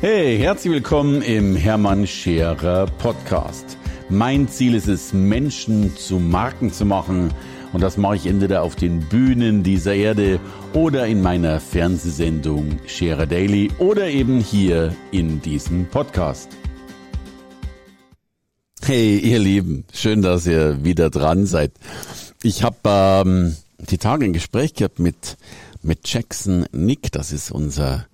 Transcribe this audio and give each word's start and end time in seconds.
Hey, 0.00 0.38
herzlich 0.38 0.74
willkommen 0.74 1.22
im 1.22 1.56
Hermann 1.56 2.06
Scherer 2.06 2.86
Podcast. 2.86 3.76
Mein 4.08 4.46
Ziel 4.46 4.76
ist 4.76 4.86
es, 4.86 5.12
Menschen 5.12 5.96
zu 5.96 6.20
Marken 6.20 6.72
zu 6.72 6.86
machen. 6.86 7.34
Und 7.72 7.80
das 7.80 7.96
mache 7.96 8.14
ich 8.14 8.26
entweder 8.26 8.62
auf 8.62 8.76
den 8.76 9.00
Bühnen 9.00 9.64
dieser 9.64 9.96
Erde 9.96 10.38
oder 10.72 11.08
in 11.08 11.20
meiner 11.20 11.58
Fernsehsendung 11.58 12.78
Scherer 12.86 13.26
Daily 13.26 13.72
oder 13.80 14.06
eben 14.06 14.38
hier 14.38 14.94
in 15.10 15.42
diesem 15.42 15.86
Podcast. 15.86 16.48
Hey, 18.80 19.18
ihr 19.18 19.40
Lieben, 19.40 19.84
schön, 19.92 20.22
dass 20.22 20.46
ihr 20.46 20.84
wieder 20.84 21.10
dran 21.10 21.44
seid. 21.44 21.72
Ich 22.44 22.62
habe 22.62 22.76
ähm, 22.84 23.56
die 23.80 23.98
Tage 23.98 24.26
ein 24.26 24.32
Gespräch 24.32 24.74
gehabt 24.74 25.00
mit, 25.00 25.36
mit 25.82 26.08
Jackson 26.08 26.66
Nick, 26.70 27.10
das 27.10 27.32
ist 27.32 27.50
unser 27.50 28.06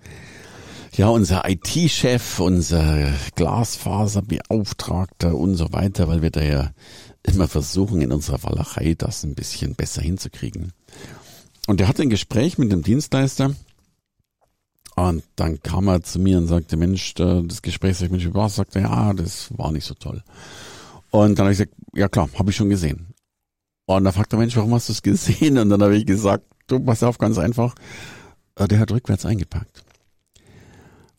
ja, 0.97 1.09
unser 1.09 1.49
IT-Chef, 1.49 2.39
unser 2.39 3.11
Glasfaserbeauftragter 3.35 5.35
und 5.35 5.55
so 5.55 5.71
weiter, 5.73 6.07
weil 6.07 6.21
wir 6.21 6.31
da 6.31 6.41
ja 6.41 6.71
immer 7.23 7.47
versuchen, 7.47 8.01
in 8.01 8.11
unserer 8.11 8.43
Walachei 8.43 8.95
das 8.97 9.23
ein 9.23 9.35
bisschen 9.35 9.75
besser 9.75 10.01
hinzukriegen. 10.01 10.73
Und 11.67 11.81
er 11.81 11.87
hatte 11.87 12.03
ein 12.03 12.09
Gespräch 12.09 12.57
mit 12.57 12.71
dem 12.71 12.83
Dienstleister 12.83 13.55
und 14.95 15.23
dann 15.35 15.61
kam 15.61 15.87
er 15.87 16.03
zu 16.03 16.19
mir 16.19 16.37
und 16.37 16.47
sagte, 16.47 16.77
Mensch, 16.77 17.13
das 17.15 17.61
Gespräch, 17.61 17.97
sag 17.97 18.05
ich, 18.05 18.11
Mensch, 18.11 18.25
wie 18.25 18.33
war 18.33 18.49
Sagte, 18.49 18.79
ja, 18.79 19.13
das 19.13 19.49
war 19.57 19.71
nicht 19.71 19.85
so 19.85 19.95
toll. 19.95 20.23
Und 21.11 21.37
dann 21.37 21.45
habe 21.45 21.53
ich 21.53 21.59
gesagt, 21.59 21.75
ja 21.93 22.07
klar, 22.07 22.29
habe 22.37 22.51
ich 22.51 22.55
schon 22.55 22.69
gesehen. 22.69 23.07
Und 23.85 24.03
dann 24.03 24.13
fragt 24.13 24.31
der 24.31 24.39
Mensch, 24.39 24.55
warum 24.55 24.73
hast 24.73 24.89
du 24.89 24.93
es 24.93 25.01
gesehen? 25.01 25.57
Und 25.57 25.69
dann 25.69 25.83
habe 25.83 25.97
ich 25.97 26.05
gesagt, 26.05 26.45
du, 26.67 26.79
pass 26.79 27.03
auf, 27.03 27.17
ganz 27.17 27.37
einfach, 27.37 27.75
äh, 28.55 28.67
der 28.67 28.79
hat 28.79 28.91
rückwärts 28.91 29.25
eingepackt. 29.25 29.84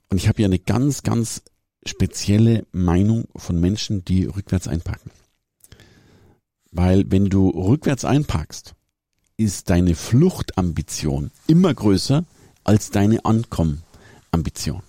Und 0.08 0.18
ich 0.18 0.28
habe 0.28 0.42
ja 0.42 0.46
eine 0.46 0.58
ganz, 0.58 1.02
ganz 1.02 1.42
spezielle 1.84 2.66
Meinung 2.72 3.24
von 3.36 3.60
Menschen, 3.60 4.04
die 4.04 4.24
rückwärts 4.24 4.68
einpacken. 4.68 5.10
Weil 6.70 7.10
wenn 7.10 7.30
du 7.30 7.48
rückwärts 7.50 8.04
einpackst, 8.04 8.74
ist 9.36 9.70
deine 9.70 9.94
Fluchtambition 9.94 11.30
immer 11.46 11.72
größer 11.72 12.24
als 12.64 12.90
deine 12.90 13.24
Ankommenambition. 13.24 14.82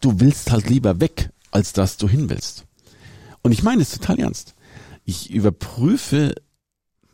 Du 0.00 0.20
willst 0.20 0.50
halt 0.50 0.68
lieber 0.68 1.00
weg, 1.00 1.30
als 1.50 1.72
dass 1.72 1.96
du 1.96 2.08
hin 2.08 2.28
willst. 2.28 2.64
Und 3.42 3.52
ich 3.52 3.62
meine 3.62 3.82
es 3.82 3.92
total 3.92 4.18
ernst. 4.18 4.54
Ich 5.04 5.30
überprüfe, 5.30 6.34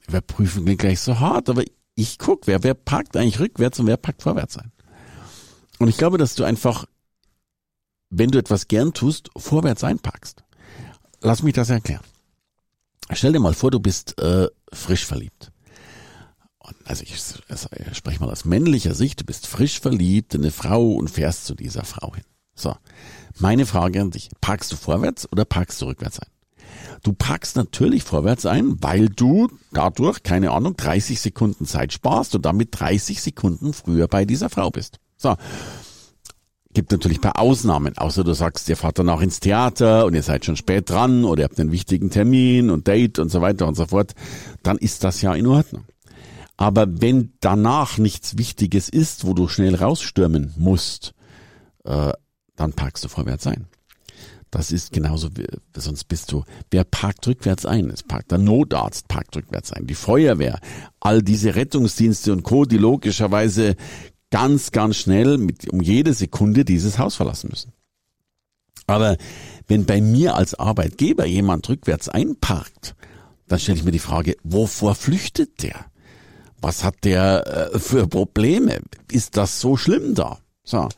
überprüfen 0.08 0.64
klingt 0.64 0.80
gleich 0.80 1.00
so 1.00 1.20
hart, 1.20 1.48
aber 1.48 1.62
ich 1.94 2.18
guck, 2.18 2.46
wer, 2.46 2.62
wer 2.62 2.74
parkt 2.74 3.16
eigentlich 3.16 3.40
rückwärts 3.40 3.78
und 3.80 3.86
wer 3.86 3.96
packt 3.96 4.22
vorwärts 4.22 4.56
ein. 4.56 4.72
Und 5.78 5.88
ich 5.88 5.98
glaube, 5.98 6.16
dass 6.16 6.34
du 6.34 6.44
einfach 6.44 6.86
wenn 8.12 8.30
du 8.30 8.38
etwas 8.38 8.68
gern 8.68 8.92
tust, 8.92 9.30
vorwärts 9.36 9.82
einpackst. 9.82 10.44
Lass 11.22 11.42
mich 11.42 11.54
das 11.54 11.70
erklären. 11.70 12.04
Stell 13.10 13.32
dir 13.32 13.40
mal 13.40 13.54
vor, 13.54 13.70
du 13.70 13.80
bist 13.80 14.20
äh, 14.20 14.48
frisch 14.72 15.06
verliebt. 15.06 15.50
Also 16.84 17.02
ich, 17.02 17.14
ich 17.14 17.96
spreche 17.96 18.20
mal 18.20 18.30
aus 18.30 18.44
männlicher 18.44 18.94
Sicht, 18.94 19.20
du 19.20 19.24
bist 19.24 19.46
frisch 19.46 19.80
verliebt 19.80 20.34
in 20.34 20.42
eine 20.42 20.52
Frau 20.52 20.92
und 20.92 21.10
fährst 21.10 21.46
zu 21.46 21.54
dieser 21.54 21.84
Frau 21.84 22.14
hin. 22.14 22.24
So, 22.54 22.76
meine 23.38 23.66
Frage 23.66 24.00
an 24.00 24.10
dich, 24.10 24.28
parkst 24.40 24.70
du 24.72 24.76
vorwärts 24.76 25.30
oder 25.32 25.44
parkst 25.44 25.80
du 25.80 25.86
rückwärts 25.86 26.20
ein? 26.20 26.28
Du 27.02 27.12
parkst 27.12 27.56
natürlich 27.56 28.04
vorwärts 28.04 28.46
ein, 28.46 28.76
weil 28.82 29.08
du 29.08 29.48
dadurch, 29.72 30.22
keine 30.22 30.52
Ahnung, 30.52 30.76
30 30.76 31.20
Sekunden 31.20 31.66
Zeit 31.66 31.92
sparst 31.92 32.34
und 32.34 32.44
damit 32.46 32.68
30 32.78 33.20
Sekunden 33.20 33.72
früher 33.72 34.06
bei 34.06 34.24
dieser 34.24 34.50
Frau 34.50 34.70
bist. 34.70 34.98
So, 35.16 35.36
Gibt 36.74 36.90
natürlich 36.90 37.18
ein 37.18 37.22
paar 37.22 37.38
Ausnahmen, 37.38 37.98
außer 37.98 38.24
du 38.24 38.32
sagst, 38.32 38.68
ihr 38.68 38.76
fahrt 38.76 38.98
dann 38.98 39.10
auch 39.10 39.20
ins 39.20 39.40
Theater 39.40 40.06
und 40.06 40.14
ihr 40.14 40.22
seid 40.22 40.44
schon 40.44 40.56
spät 40.56 40.88
dran 40.88 41.24
oder 41.24 41.42
ihr 41.42 41.44
habt 41.44 41.60
einen 41.60 41.72
wichtigen 41.72 42.10
Termin 42.10 42.70
und 42.70 42.88
Date 42.88 43.18
und 43.18 43.30
so 43.30 43.42
weiter 43.42 43.66
und 43.66 43.74
so 43.74 43.86
fort, 43.86 44.14
dann 44.62 44.78
ist 44.78 45.04
das 45.04 45.20
ja 45.20 45.34
in 45.34 45.46
Ordnung. 45.46 45.84
Aber 46.56 46.86
wenn 46.88 47.32
danach 47.40 47.98
nichts 47.98 48.38
Wichtiges 48.38 48.88
ist, 48.88 49.26
wo 49.26 49.34
du 49.34 49.48
schnell 49.48 49.74
rausstürmen 49.74 50.54
musst, 50.56 51.12
äh, 51.84 52.12
dann 52.56 52.72
parkst 52.72 53.04
du 53.04 53.08
vorwärts 53.08 53.46
ein. 53.46 53.66
Das 54.52 54.70
ist 54.70 54.92
genauso, 54.92 55.34
wie, 55.34 55.46
sonst 55.74 56.04
bist 56.04 56.30
du, 56.30 56.44
wer 56.70 56.84
parkt 56.84 57.26
rückwärts 57.26 57.64
ein? 57.64 57.88
Es 57.88 58.02
parkt 58.02 58.32
der 58.32 58.38
Notarzt, 58.38 59.08
parkt 59.08 59.34
rückwärts 59.34 59.72
ein, 59.72 59.86
die 59.86 59.94
Feuerwehr, 59.94 60.60
all 61.00 61.22
diese 61.22 61.54
Rettungsdienste 61.54 62.32
und 62.32 62.42
Co., 62.42 62.66
die 62.66 62.76
logischerweise 62.76 63.76
ganz, 64.32 64.72
ganz 64.72 64.96
schnell 64.96 65.38
mit, 65.38 65.68
um 65.68 65.80
jede 65.80 66.14
Sekunde 66.14 66.64
dieses 66.64 66.98
Haus 66.98 67.14
verlassen 67.14 67.50
müssen. 67.50 67.72
Aber 68.88 69.16
wenn 69.68 69.84
bei 69.84 70.00
mir 70.00 70.34
als 70.34 70.54
Arbeitgeber 70.54 71.26
jemand 71.26 71.68
rückwärts 71.68 72.08
einparkt, 72.08 72.96
dann 73.46 73.60
stelle 73.60 73.78
ich 73.78 73.84
mir 73.84 73.92
die 73.92 74.00
Frage, 74.00 74.36
wovor 74.42 74.96
flüchtet 74.96 75.62
der? 75.62 75.84
Was 76.60 76.82
hat 76.82 76.96
der 77.04 77.72
äh, 77.74 77.78
für 77.78 78.08
Probleme? 78.08 78.80
Ist 79.10 79.36
das 79.36 79.60
so 79.60 79.76
schlimm 79.76 80.14
da? 80.14 80.38
So, 80.64 80.88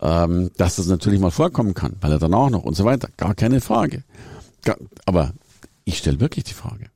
ähm, 0.00 0.50
dass 0.56 0.76
das 0.76 0.86
natürlich 0.86 1.20
mal 1.20 1.30
vorkommen 1.30 1.74
kann, 1.74 1.96
weil 2.00 2.12
er 2.12 2.18
dann 2.18 2.34
auch 2.34 2.50
noch 2.50 2.64
und 2.64 2.74
so 2.74 2.84
weiter, 2.84 3.08
gar 3.16 3.34
keine 3.34 3.60
Frage. 3.60 4.04
Aber 5.06 5.32
ich 5.84 5.98
stelle 5.98 6.20
wirklich 6.20 6.44
die 6.44 6.54
Frage, 6.54 6.90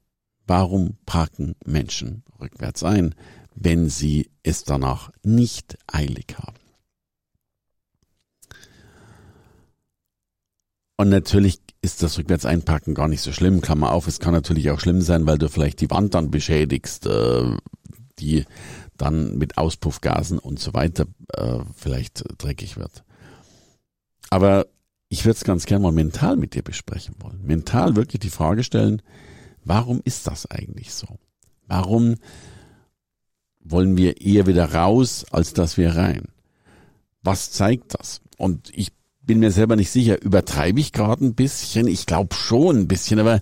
warum 0.47 0.97
parken 1.07 1.55
Menschen 1.65 2.25
rückwärts 2.41 2.83
ein? 2.83 3.15
Wenn 3.60 3.91
sie 3.91 4.31
es 4.43 4.65
danach 4.65 5.10
nicht 5.22 5.76
eilig 5.87 6.34
haben. 6.38 6.56
Und 10.97 11.10
natürlich 11.10 11.60
ist 11.82 12.03
das 12.03 12.19
rückwärts 12.19 12.44
einpacken 12.44 12.94
gar 12.94 13.09
nicht 13.09 13.21
so 13.21 13.32
schlimm. 13.32 13.60
Klammer 13.60 13.93
auf, 13.93 14.06
es 14.06 14.19
kann 14.19 14.32
natürlich 14.32 14.71
auch 14.71 14.81
schlimm 14.81 15.03
sein, 15.03 15.26
weil 15.26 15.38
du 15.38 15.48
vielleicht 15.48 15.81
die 15.81 15.91
Wand 15.91 16.15
dann 16.15 16.31
beschädigst, 16.31 17.06
äh, 17.06 17.56
die 18.19 18.44
dann 18.97 19.37
mit 19.38 19.56
Auspuffgasen 19.56 20.38
und 20.38 20.59
so 20.59 20.75
weiter 20.75 21.06
äh, 21.34 21.60
vielleicht 21.75 22.25
dreckig 22.38 22.77
wird. 22.77 23.04
Aber 24.31 24.66
ich 25.09 25.25
würde 25.25 25.37
es 25.37 25.44
ganz 25.44 25.66
gerne 25.66 25.82
mal 25.82 25.92
mental 25.92 26.37
mit 26.37 26.54
dir 26.54 26.62
besprechen 26.62 27.15
wollen. 27.19 27.42
Mental 27.42 27.97
wirklich 27.97 28.21
die 28.21 28.31
Frage 28.31 28.62
stellen, 28.62 29.03
warum 29.65 30.00
ist 30.04 30.27
das 30.27 30.50
eigentlich 30.50 30.92
so? 30.92 31.19
Warum 31.66 32.16
wollen 33.62 33.97
wir 33.97 34.21
eher 34.21 34.47
wieder 34.47 34.72
raus, 34.72 35.25
als 35.31 35.53
dass 35.53 35.76
wir 35.76 35.97
rein. 35.97 36.25
Was 37.22 37.53
zeigt 37.53 37.94
das? 37.98 38.21
Und 38.38 38.71
ich 38.75 38.93
bin 39.22 39.38
mir 39.38 39.50
selber 39.50 39.76
nicht 39.76 39.91
sicher, 39.91 40.21
übertreibe 40.22 40.81
ich 40.81 40.93
gerade 40.93 41.25
ein 41.25 41.34
bisschen? 41.34 41.87
Ich 41.87 42.06
glaube 42.06 42.34
schon 42.34 42.78
ein 42.78 42.88
bisschen, 42.88 43.21
aber 43.21 43.41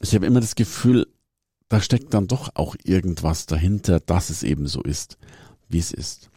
ich 0.00 0.14
habe 0.14 0.26
immer 0.26 0.40
das 0.40 0.54
Gefühl, 0.54 1.06
da 1.68 1.80
steckt 1.80 2.14
dann 2.14 2.28
doch 2.28 2.50
auch 2.54 2.76
irgendwas 2.84 3.46
dahinter, 3.46 4.00
dass 4.00 4.30
es 4.30 4.42
eben 4.42 4.66
so 4.66 4.82
ist, 4.82 5.18
wie 5.68 5.78
es 5.78 5.92
ist. 5.92 6.30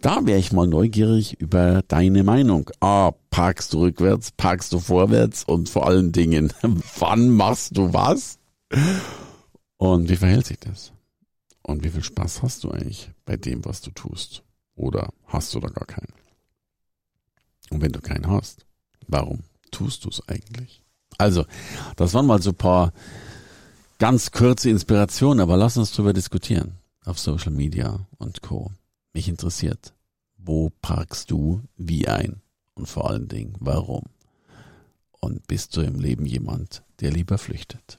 Da 0.00 0.26
wäre 0.26 0.38
ich 0.38 0.52
mal 0.52 0.66
neugierig 0.66 1.40
über 1.40 1.82
deine 1.88 2.22
Meinung. 2.22 2.70
Ah, 2.80 3.12
parkst 3.30 3.72
du 3.72 3.80
rückwärts, 3.80 4.30
parkst 4.32 4.72
du 4.72 4.78
vorwärts 4.78 5.42
und 5.44 5.68
vor 5.68 5.86
allen 5.86 6.12
Dingen, 6.12 6.52
wann 6.98 7.30
machst 7.30 7.76
du 7.76 7.92
was? 7.92 8.38
Und 9.78 10.08
wie 10.08 10.16
verhält 10.16 10.46
sich 10.46 10.60
das? 10.60 10.92
Und 11.66 11.82
wie 11.82 11.90
viel 11.90 12.04
Spaß 12.04 12.42
hast 12.42 12.62
du 12.62 12.70
eigentlich 12.70 13.10
bei 13.24 13.36
dem, 13.36 13.64
was 13.64 13.80
du 13.80 13.90
tust? 13.90 14.42
Oder 14.76 15.12
hast 15.26 15.54
du 15.54 15.60
da 15.60 15.68
gar 15.68 15.86
keinen? 15.86 16.12
Und 17.70 17.80
wenn 17.80 17.92
du 17.92 18.00
keinen 18.00 18.28
hast, 18.28 18.66
warum 19.08 19.44
tust 19.70 20.04
du 20.04 20.10
es 20.10 20.28
eigentlich? 20.28 20.82
Also, 21.16 21.46
das 21.96 22.12
waren 22.12 22.26
mal 22.26 22.42
so 22.42 22.50
ein 22.50 22.56
paar 22.56 22.92
ganz 23.98 24.30
kurze 24.30 24.68
Inspirationen, 24.68 25.40
aber 25.40 25.56
lass 25.56 25.78
uns 25.78 25.92
drüber 25.92 26.12
diskutieren 26.12 26.74
auf 27.04 27.18
Social 27.18 27.52
Media 27.52 28.06
und 28.18 28.42
Co. 28.42 28.70
Mich 29.14 29.28
interessiert, 29.28 29.94
wo 30.36 30.70
parkst 30.82 31.30
du 31.30 31.62
wie 31.76 32.08
ein? 32.08 32.42
Und 32.74 32.88
vor 32.88 33.08
allen 33.08 33.28
Dingen, 33.28 33.54
warum? 33.60 34.02
Und 35.20 35.46
bist 35.46 35.76
du 35.76 35.80
im 35.80 35.98
Leben 35.98 36.26
jemand, 36.26 36.82
der 37.00 37.10
lieber 37.10 37.38
flüchtet? 37.38 37.98